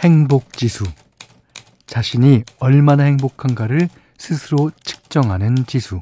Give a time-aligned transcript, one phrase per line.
[0.00, 0.84] 행복지수.
[1.86, 6.00] 자신이 얼마나 행복한가를 스스로 측정하는 지수.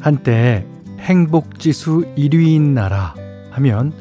[0.00, 0.66] 한때
[1.00, 3.14] 행복지수 1위인 나라
[3.50, 3.92] 하면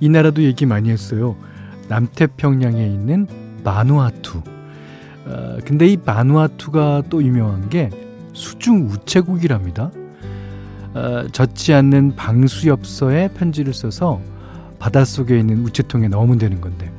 [0.00, 1.36] 이 나라도 얘기 많이 했어요.
[1.88, 3.28] 남태평양에 있는
[3.62, 4.53] 마누아투.
[5.26, 7.90] 어, 근데 이 마누아투가 또 유명한 게
[8.32, 9.90] 수중 우체국이랍니다.
[10.94, 14.20] 어, 젖지 않는 방수엽서에 편지를 써서
[14.78, 16.90] 바닷속에 있는 우체통에 넣으면 되는 건데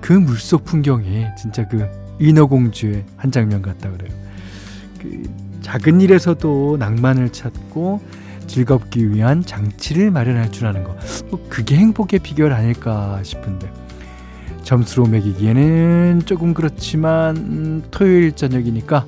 [0.00, 1.86] 그 물속 풍경이 진짜 그
[2.20, 4.10] 인어공주의 한 장면 같다 그래요.
[5.00, 5.22] 그
[5.62, 8.00] 작은 일에서도 낭만을 찾고
[8.46, 10.96] 즐겁기 위한 장치를 마련할 줄 아는 거.
[11.30, 13.70] 뭐 그게 행복의 비결 아닐까 싶은데.
[14.68, 19.06] 점수로 매기기에는 조금 그렇지만 음, 토요일 저녁이니까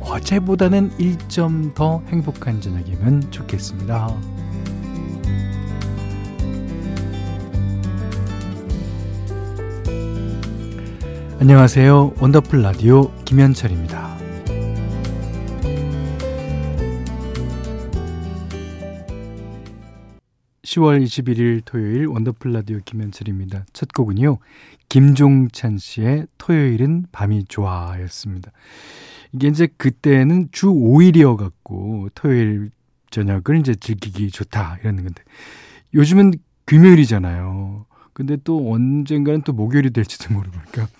[0.00, 4.08] 어제보다는 1점 더 행복한 저녁이면 좋겠습니다.
[11.38, 12.14] 안녕하세요.
[12.18, 14.15] 원더풀 라디오 김현철입니다.
[20.66, 23.66] 10월 21일 토요일 원더풀 라디오 김현철입니다.
[23.72, 24.38] 첫 곡은요.
[24.88, 28.50] 김종찬 씨의 토요일은 밤이 좋아였습니다.
[29.32, 32.70] 이게 이제 그때는 주 5일이어 갖고 토요일
[33.10, 35.22] 저녁을 이제 즐기기 좋다 이러는 건데
[35.94, 36.32] 요즘은
[36.64, 37.86] 금요일이잖아요.
[38.12, 40.92] 근데 또 언젠가는 또 목요일이 될지도 모르고 그러니까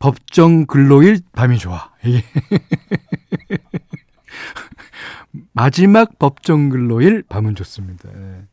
[0.00, 1.92] 법정 근로일 밤이 좋아.
[2.04, 2.22] 이게
[5.52, 8.08] 마지막 법정 근로일 밤은 좋습니다.
[8.12, 8.51] 예.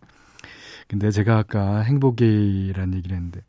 [0.89, 3.41] 근데 제가 아까 행복이라는 얘기를 했는데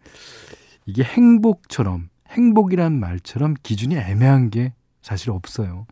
[0.84, 5.86] 이게 행복처럼 행복이란 말처럼 기준이 애매한 게 사실 없어요.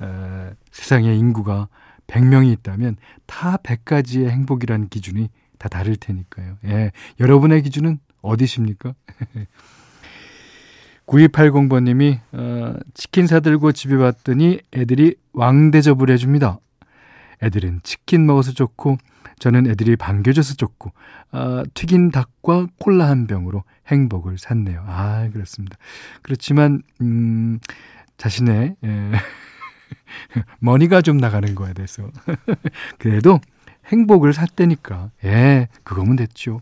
[0.00, 1.68] 에, 세상에 인구가
[2.06, 6.56] 100명이 있다면 다 100가지의 행복이라는 기준이 다 다를 테니까요.
[6.64, 8.94] 예, 여러분의 기준은 어디십니까?
[11.06, 16.60] 9280번님이 어, 치킨 사들고 집에 왔더니 애들이 왕대접을 해줍니다.
[17.42, 18.96] 애들은 치킨 먹어서 좋고
[19.38, 20.92] 저는 애들이 반겨줘서 좋고
[21.32, 24.84] 아, 튀긴 닭과 콜라 한 병으로 행복을 샀네요.
[24.86, 25.76] 아 그렇습니다.
[26.22, 27.58] 그렇지만 음,
[28.16, 29.12] 자신의 예,
[30.60, 32.10] 머니가 좀 나가는 거에 대해서
[32.98, 33.40] 그래도
[33.86, 36.60] 행복을 샀다니까 예 그거면 됐죠.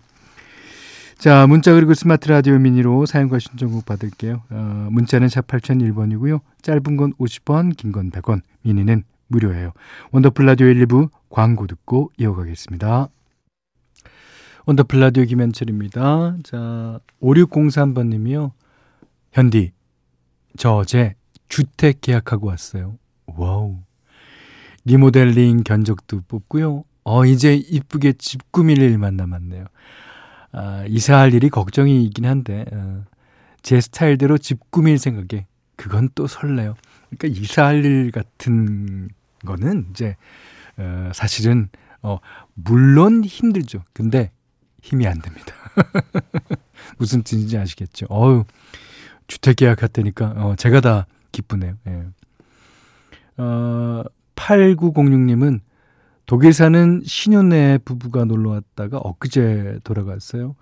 [1.18, 4.42] 자, 문자 그리고 스마트 라디오 미니로 사연과 신청곡 받을게요.
[4.50, 6.40] 어, 문자는 샵 8001번이고요.
[6.60, 9.72] 짧은 건 50원, 긴 건 100원, 미니는 무료예요.
[10.12, 13.08] 원더풀 라디오 1, 2부 광고 듣고 이어가겠습니다.
[14.66, 16.38] 원더풀 라디오 김현철입니다.
[16.42, 18.52] 자, 5603번 님이요.
[19.32, 19.72] 현디,
[20.56, 21.14] 저 어제
[21.48, 22.98] 주택 계약하고 왔어요.
[23.26, 23.78] 와우.
[24.84, 26.84] 리모델링 견적도 뽑고요.
[27.04, 29.64] 어, 이제 이쁘게 집 꾸밀 일만 남았네요.
[30.52, 33.04] 아, 이사할 일이 걱정이긴 한데, 어,
[33.62, 36.74] 제 스타일대로 집 꾸밀 생각에 그건 또 설레요.
[37.10, 39.08] 그러니까 이사할 일 같은
[39.44, 40.16] 거는 이제
[40.76, 41.68] 어, 사실은
[42.02, 42.18] 어,
[42.54, 43.82] 물론 힘들죠.
[43.92, 44.30] 근데
[44.82, 45.54] 힘이 안 됩니다.
[46.98, 48.06] 무슨 뜻인지 아시겠죠?
[48.10, 48.44] 어유
[49.26, 51.74] 주택 계약했다니까 어, 제가 다 기쁘네요.
[51.86, 52.06] 예.
[53.38, 54.04] 어,
[54.36, 55.60] 8906님은
[56.26, 60.56] 독일 사는 신혼의 부부가 놀러 왔다가 엊그제 돌아갔어요.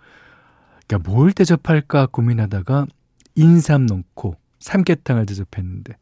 [0.87, 2.87] 그러니까 뭘 대접할까 고민하다가
[3.35, 5.97] 인삼 넣고 삼계탕을 대접했는데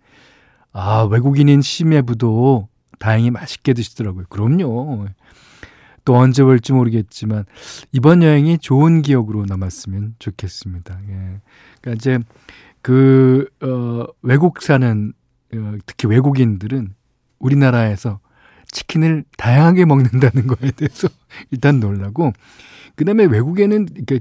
[0.73, 2.69] 아, 외국인인 심해부도
[2.99, 4.25] 다행히 맛있게 드시더라고요.
[4.29, 5.07] 그럼요.
[6.05, 7.45] 또 언제 볼지 모르겠지만
[7.93, 11.01] 이번 여행이 좋은 기억으로 남았으면 좋겠습니다.
[11.09, 11.41] 예.
[11.81, 12.19] 그러니까 이제
[12.81, 15.13] 그 어, 외국 사는
[15.55, 16.95] 어, 특히 외국인들은
[17.39, 18.21] 우리나라에서
[18.71, 21.09] 치킨을 다양하게 먹는다는 거에 대해서
[21.51, 22.33] 일단 놀라고
[22.97, 24.21] 그다음에 외국에는 이렇게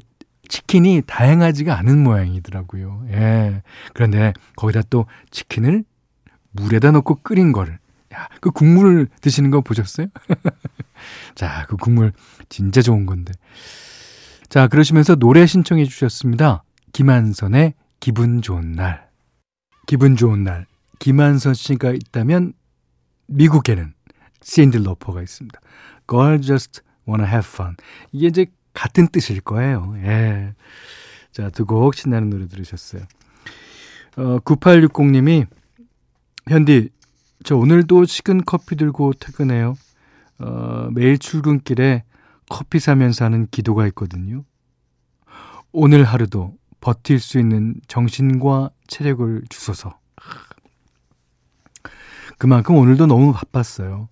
[0.50, 3.06] 치킨이 다양하지가 않은 모양이더라고요.
[3.10, 3.64] 예.
[3.94, 5.86] 그런데 거기다 또 치킨을
[6.52, 7.80] 물에다 넣고 끓인 거를.
[8.14, 10.08] 야, 그 국물을 드시는 거 보셨어요?
[11.36, 12.12] 자, 그 국물
[12.50, 13.32] 진짜 좋은 건데.
[14.50, 16.64] 자, 그러시면서 노래 신청해 주셨습니다.
[16.92, 19.10] 김한선의 기분 좋은 날.
[19.88, 20.68] 기분 좋은 날.
[21.00, 22.54] 김한선 씨가 있다면
[23.28, 23.94] 미국에는
[24.42, 25.60] 샌디 로퍼가 있습니다.
[26.10, 27.76] Girl just wanna have fun.
[28.12, 29.94] 이게 이제 같은 뜻일 거예요.
[30.04, 30.54] 예.
[31.32, 33.04] 자, 두 곡 신나는 노래 들으셨어요.
[34.18, 35.48] 어, 9860님이
[36.48, 36.90] 현디,
[37.44, 39.76] 저 오늘도 식은 커피 들고 퇴근해요.
[40.40, 42.04] 어, 매일 출근길에
[42.50, 44.44] 커피 사면서 하는 기도가 있거든요.
[45.72, 49.98] 오늘 하루도 버틸 수 있는 정신과 체력을 주소서.
[52.38, 54.10] 그만큼 오늘도 너무 바빴어요.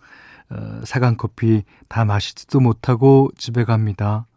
[0.51, 4.27] 어, 사간 커피 다 마시지도 못하고 집에 갑니다.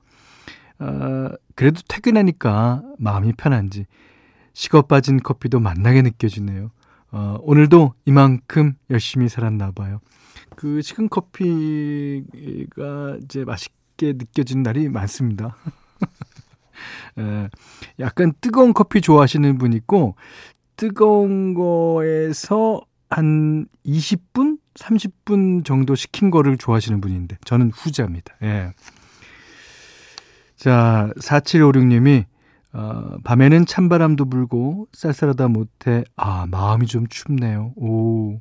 [0.79, 3.87] 어, 그래도 퇴근하니까 마음이 편한지
[4.55, 6.71] 식어 빠진 커피도 맛나게 느껴지네요.
[7.13, 10.01] 어, 오늘도 이만큼 열심히 살았나 봐요.
[10.57, 12.27] 그 식은 커피가
[13.23, 15.57] 이제 맛있게 느껴지는 날이 많습니다.
[17.19, 17.49] 에,
[18.01, 20.17] 약간 뜨거운 커피 좋아하시는 분 있고
[20.77, 22.81] 뜨거운 거에서
[23.11, 28.35] 한 20분, 30분 정도 식힌 거를 좋아하시는 분인데 저는 후자입니다.
[28.43, 28.73] 예.
[30.57, 32.25] 자, 4756님이
[32.73, 37.73] 어, 밤에는 찬바람도 불고 쌀쌀하다 못해 아 마음이 좀 춥네요.
[37.77, 38.41] 오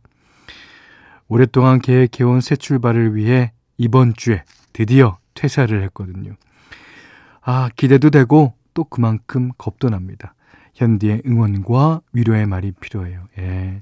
[1.28, 4.44] 오랫동안 계획해온 새 출발을 위해 이번 주에
[4.74, 6.36] 드디어 퇴사를 했거든요.
[7.42, 10.34] 아 기대도 되고 또 그만큼 겁도 납니다.
[10.76, 13.28] 현디의 응원과 위로의 말이 필요해요.
[13.38, 13.82] 예.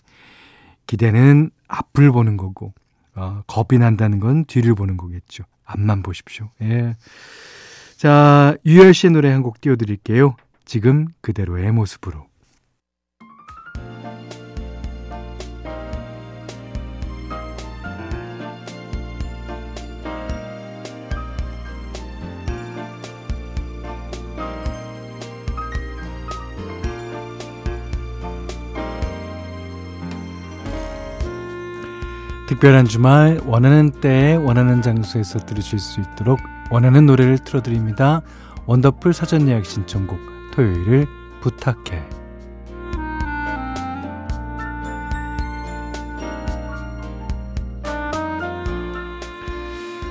[0.88, 2.74] 기대는 앞을 보는 거고
[3.16, 5.44] 어, 겁이 난다는 건 뒤를 보는 거겠죠.
[5.66, 6.50] 앞만 보십시오.
[6.62, 6.96] 예.
[8.00, 10.38] 자, 유열 씨의 노래 한 곡 띄워드릴게요.
[10.64, 12.28] 지금 그대로의 모습으로.
[32.48, 36.40] 특별한 주말 원하는 때에 원하는 장소에서 들으실 수 있도록
[36.72, 38.22] 원하는 노래를 틀어드립니다.
[38.66, 40.20] 원더풀 사전 예약 신청곡
[40.54, 41.08] 토요일을
[41.42, 42.04] 부탁해.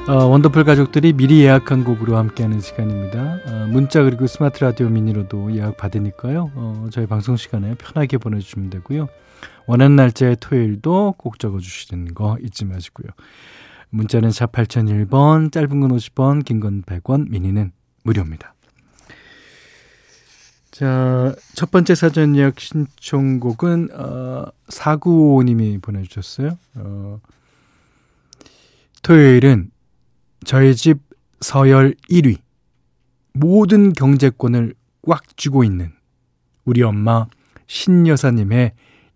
[0.09, 3.41] 어, 원더풀 가족들이 미리 예약한 곡으로 함께하는 시간입니다.
[3.47, 6.51] 어, 문자 그리고 스마트 라디오 미니로도 예약 받으니까요.
[6.55, 9.09] 어, 저희 방송 시간에 편하게 보내주시면 되고요.
[9.67, 13.09] 원하는 날짜의 토요일도 꼭 적어주시는 거 잊지 마시고요.
[13.91, 17.73] 문자는 샵 8001번, 짧은 건 50원, 긴 건 100원, 미니는
[18.05, 18.55] 무료입니다.
[20.71, 26.57] 자, 첫 번째 사전 예약 신청곡은, 어, 495님이 보내주셨어요.
[26.77, 27.21] 어,
[29.03, 29.71] 토요일은
[30.45, 30.99] 저희 집
[31.41, 32.39] 서열 1위.
[33.33, 35.93] 모든 경제권을 꽉 쥐고 있는
[36.65, 37.27] 우리 엄마
[37.67, 38.73] 신여사님의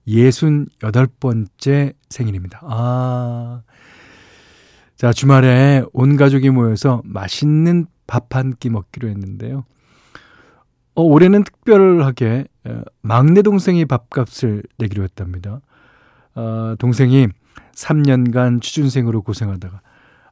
[0.08, 2.60] 68번째 생일입니다.
[2.62, 3.62] 아,
[5.02, 9.64] 자, 주말에 온 가족이 모여서 맛있는 밥 한 끼 먹기로 했는데요.
[10.94, 15.60] 어, 올해는 특별하게 어, 막내 동생이 밥값을 내기로 했답니다.
[16.36, 17.26] 어, 동생이
[17.74, 19.80] 3년간 취준생으로 고생하다가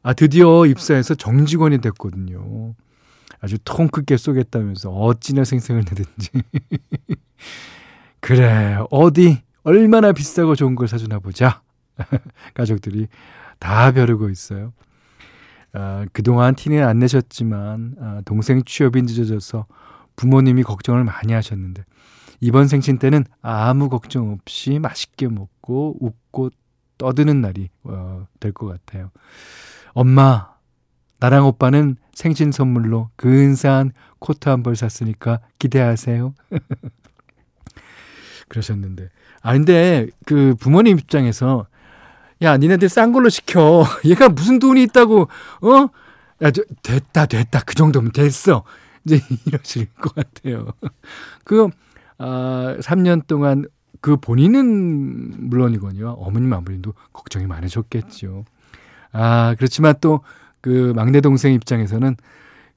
[0.05, 2.76] 아 드디어 입사해서 정직원이 됐거든요.
[3.40, 6.31] 아주 통 크게 쏘겠다면서 어찌나 생생을 내든지.
[8.20, 11.61] 그래 어디 얼마나 비싸고 좋은 걸 사주나 보자.
[12.55, 13.08] 가족들이
[13.60, 14.72] 다 벼르고 있어요.
[15.72, 19.66] 아, 그동안 티는 안 내셨지만 아, 동생 취업이 늦어져서
[20.16, 21.84] 부모님이 걱정을 많이 하셨는데
[22.40, 26.50] 이번 생신 때는 아무 걱정 없이 맛있게 먹고 웃고
[26.98, 29.10] 떠드는 날이 어, 될 것 같아요.
[29.92, 30.48] 엄마,
[31.20, 36.34] 나랑 오빠는 생신 선물로 근사한 코트 한 벌 샀으니까 기대하세요.
[38.48, 39.08] 그러셨는데.
[39.42, 41.66] 아, 근데 그 부모님 입장에서
[42.42, 43.85] 야, 니네들 싼 걸로 시켜.
[44.04, 45.28] 얘가 무슨 돈이 있다고,
[45.62, 45.88] 어?
[46.42, 47.61] 야, 저, 됐다, 됐다.
[47.66, 48.64] 그 정도면 됐어.
[49.04, 50.68] 이제 이러실 것 같아요.
[51.44, 51.68] 그,
[52.18, 53.66] 아, 3년 동안
[54.00, 58.44] 그 본인은 물론이거니와 어머님 아버님도 걱정이 많으셨겠죠.
[59.12, 60.20] 아, 그렇지만 또
[60.62, 62.16] 그 막내 동생 입장에서는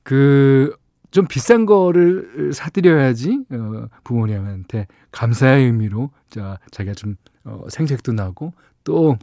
[0.04, 0.74] 그
[1.14, 8.52] 좀 비싼 거를 사드려야지 어, 부모님한테 감사의 의미로 자 자기가 좀 어, 생색도 나고
[8.84, 9.18] 또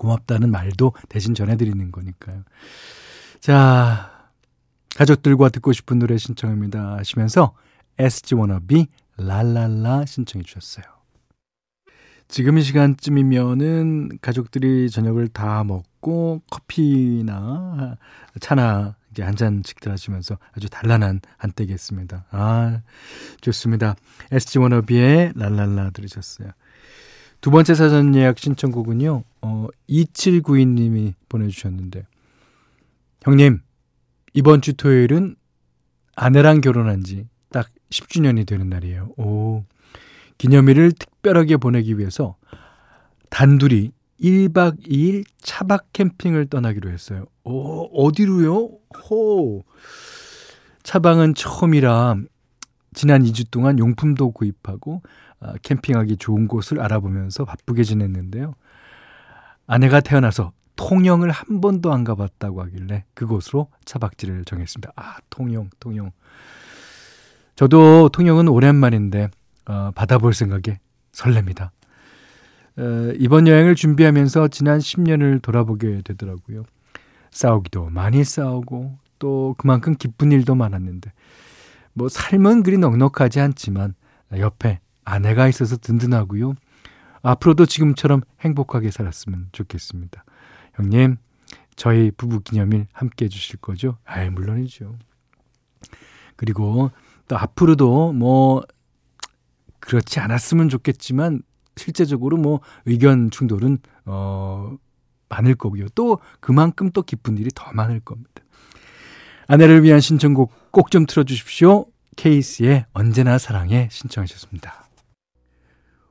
[0.00, 2.42] 고맙다는 말도 대신 전해드리는 거니까요.
[3.38, 4.30] 자,
[4.96, 7.52] 가족들과 듣고 싶은 노래 신청합니다 하시면서
[7.98, 8.86] SG 워너비
[9.18, 10.84] 랄랄라 신청해 주셨어요.
[12.28, 17.96] 지금 이 시간쯤이면은 가족들이 저녁을 다 먹고 커피나
[18.40, 22.24] 차나 이제 한 잔씩들 하시면서 아주 단란한 한때겠습니다.
[22.30, 22.80] 아,
[23.42, 23.96] 좋습니다.
[24.30, 26.50] SG 워너비의 랄랄라 들으셨어요.
[27.40, 32.06] 두 번째 사전 예약 신청곡은요, 어, 2792님이 보내주셨는데,
[33.22, 33.60] 형님,
[34.34, 35.36] 이번 주 토요일은
[36.16, 39.12] 아내랑 결혼한 지 딱 10주년이 되는 날이에요.
[39.16, 39.64] 오.
[40.38, 42.36] 기념일을 특별하게 보내기 위해서
[43.28, 43.92] 단둘이
[44.22, 47.26] 1박 2일 차박 캠핑을 떠나기로 했어요.
[47.44, 48.70] 오, 어디로요?
[49.04, 49.62] 호.
[50.82, 52.16] 차방은 처음이라
[52.94, 55.02] 지난 2주 동안 용품도 구입하고
[55.40, 58.54] 아, 캠핑하기 좋은 곳을 알아보면서 바쁘게 지냈는데요.
[59.66, 64.92] 아내가 태어나서 통영을 한 번도 안 가봤다고 하길래 그곳으로 차박지를 정했습니다.
[64.96, 66.10] 아, 통영, 통영.
[67.54, 69.28] 저도 통영은 오랜만인데
[69.66, 70.80] 어, 받아볼 생각에
[71.12, 71.70] 설렙니다.
[72.78, 76.64] 어, 이번 여행을 준비하면서 지난 10년을 돌아보게 되더라고요.
[77.30, 81.12] 싸우기도 많이 싸우고 또 그만큼 기쁜 일도 많았는데
[81.94, 83.94] 뭐 삶은 그리 넉넉하지 않지만
[84.36, 86.54] 옆에 아내가 있어서 든든하고요.
[87.22, 90.24] 앞으로도 지금처럼 행복하게 살았으면 좋겠습니다.
[90.74, 91.16] 형님,
[91.76, 93.98] 저희 부부 기념일 함께 해주실 거죠?
[94.04, 94.96] 아이, 물론이죠.
[96.36, 96.90] 그리고
[97.28, 98.62] 또 앞으로도 뭐,
[99.80, 101.42] 그렇지 않았으면 좋겠지만,
[101.76, 104.76] 실제적으로 뭐, 의견 충돌은, 어,
[105.28, 105.88] 많을 거고요.
[105.94, 108.42] 또 그만큼 또 기쁜 일이 더 많을 겁니다.
[109.46, 111.86] 아내를 위한 신청곡 꼭 좀 틀어주십시오.
[112.16, 114.84] 케이스의 언제나 사랑해 신청하셨습니다.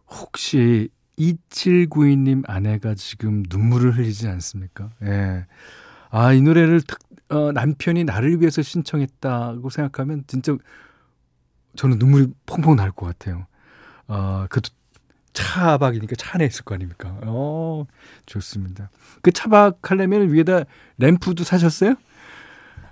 [0.09, 4.89] 혹시 2792님 아내가 지금 눈물을 흘리지 않습니까?
[5.03, 5.45] 예.
[6.09, 6.99] 아, 이 노래를 특,
[7.29, 10.55] 어, 남편이 나를 위해서 신청했다고 생각하면 진짜
[11.75, 13.45] 저는 눈물이 펑펑 날 것 같아요.
[14.07, 14.61] 어, 그
[15.33, 17.15] 차박이니까 차 안에 있을 거 아닙니까?
[17.23, 17.85] 어,
[18.25, 18.89] 좋습니다.
[19.21, 20.63] 그 차박 하려면 위에다
[20.97, 21.95] 램프도 사셨어요?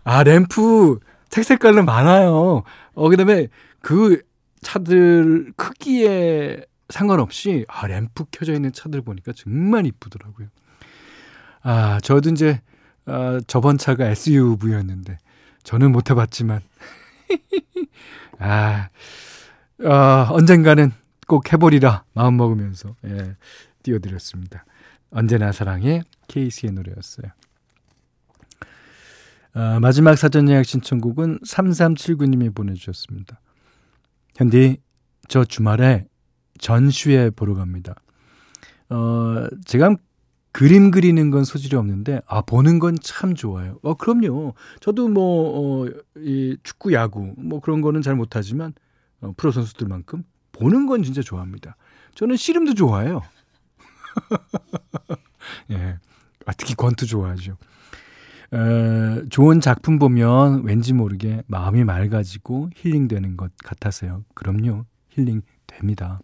[0.03, 2.63] 아, 램프 색 색깔로 많아요.
[2.93, 3.47] 어, 그 다음에
[3.81, 4.21] 그
[4.61, 10.47] 차들 크기에 상관없이 아, 램프 켜져 있는 차들 보니까 정말 이쁘더라고요.
[11.63, 12.61] 아, 저도 이제
[13.05, 15.17] 아, 저번 차가 SUV였는데
[15.63, 16.61] 저는 못 해봤지만
[18.39, 18.89] 아,
[19.83, 20.91] 아, 언젠가는
[21.27, 23.35] 꼭 해보리라 마음 먹으면서 예,
[23.83, 24.65] 띄워드렸습니다.
[25.11, 27.27] 언제나 사랑의 케이스의 노래였어요.
[29.59, 33.41] 아, 마지막 사전 예약 신청곡은 3379님이 보내주셨습니다.
[34.35, 34.77] 현디,
[35.29, 36.05] 저 주말에
[36.59, 37.95] 전시회 보러 갑니다.
[38.91, 39.95] 어, 제가
[40.51, 43.79] 그림 그리는 건 소질이 없는데, 아, 보는 건 참 좋아요.
[43.81, 44.53] 어, 그럼요.
[44.79, 48.73] 저도 뭐, 어, 이 축구, 야구, 뭐 그런 거는 잘 못하지만,
[49.21, 51.77] 어, 프로 선수들만큼 보는 건 진짜 좋아합니다.
[52.13, 53.23] 저는 씨름도 좋아해요.
[55.71, 55.97] 예.
[56.45, 57.57] 아, 특히 권투 좋아하죠.
[58.51, 64.23] 어, 좋은 작품 보면 왠지 모르게 마음이 맑아지고 힐링되는 것 같아서요.
[64.33, 64.85] 그럼요.
[65.09, 66.19] 힐링 됩니다.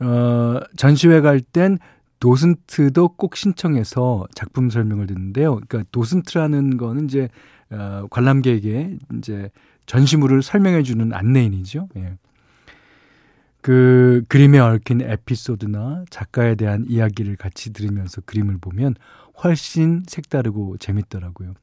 [0.00, 1.78] 어, 전시회 갈 땐
[2.20, 5.54] 도슨트도 꼭 신청해서 작품 설명을 듣는데요.
[5.66, 7.28] 그러니까 도슨트라는 거는 이제
[7.70, 9.50] 어, 관람객에게 이제
[9.86, 11.88] 전시물을 설명해 주는 안내인이죠.
[11.96, 12.18] 예.
[13.62, 18.94] 그 그림에 얽힌 에피소드나 작가에 대한 이야기를 같이 들으면서 그림을 보면
[19.42, 21.54] 훨씬 색다르고 재밌더라고요.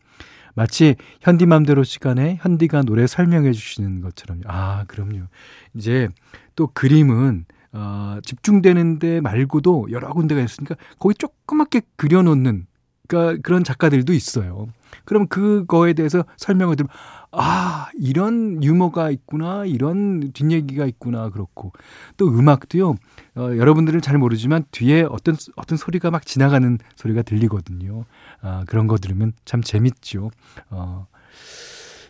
[0.55, 5.27] 마치 현디맘대로 시간에 현디가 노래 설명해 주시는 것처럼 아 그럼요.
[5.75, 6.09] 이제
[6.55, 12.65] 또 그림은 어, 집중되는 데 말고도 여러 군데가 있으니까 거기 조그맣게 그려놓는
[13.07, 14.67] 그러니까 그런 작가들도 있어요.
[15.05, 16.89] 그럼 그거에 대해서 설명을 들으면
[17.31, 21.71] 아 이런 유머가 있구나 이런 뒷얘기가 있구나 그렇고
[22.17, 22.89] 또 음악도요
[23.35, 28.05] 어, 여러분들은 잘 모르지만 뒤에 어떤 어떤 소리가 막 지나가는 소리가 들리거든요.
[28.41, 30.31] 아 그런 거 들으면 참 재밌죠.
[30.69, 31.07] 어.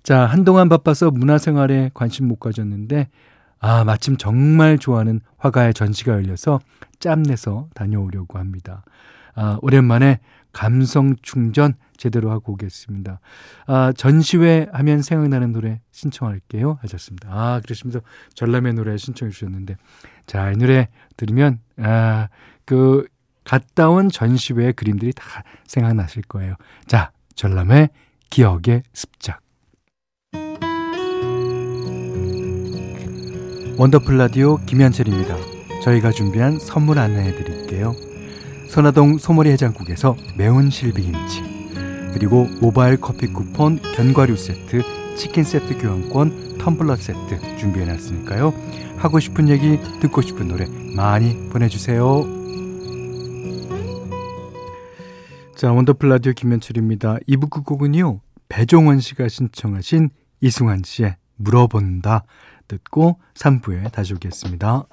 [0.04, 3.10] 자 한동안 바빠서 문화생활에 관심 못 가졌는데
[3.60, 6.60] 아 마침 정말 좋아하는 화가의 전시가 열려서
[7.00, 8.84] 짬내서 다녀오려고 합니다.
[9.36, 10.20] 아 오랜만에
[10.58, 13.20] 감성 충전 제대로 하고 오겠습니다.
[13.68, 16.80] 아, 전시회 하면 생각나는 노래 신청할게요.
[16.82, 17.30] 하셨습니다.
[17.32, 18.02] 아, 그러시면서
[18.34, 19.76] 전람의 노래 신청해 주셨는데,
[20.26, 22.30] 자, 이 노래 들으면, 아,
[22.66, 23.06] 그,
[23.44, 26.56] 갔다 온 전시회 그림들이 다 생각나실 거예요.
[26.88, 27.90] 자, 전람의
[28.32, 29.42] 기억의 습작.
[33.78, 35.36] 원더풀 라디오 김현철입니다.
[35.84, 37.94] 저희가 준비한 선물 안내해 드릴게요.
[38.70, 41.58] 선화동 소머리 해장국에서 매운 실비김치
[42.14, 48.54] 그리고 모바일 커피 쿠폰 견과류 세트 치킨 세트 교환권 텀블러 세트 준비해놨으니까요.
[48.98, 52.24] 하고 싶은 얘기 듣고 싶은 노래 많이 보내주세요.
[55.56, 57.18] 자 원더풀 라디오 김현철입니다.
[57.28, 60.10] 2부 끝곡은요 배종원 씨가 신청하신
[60.42, 62.24] 이승환 씨의 물어본다
[62.68, 64.86] 듣고 3부에 다시 오겠습니다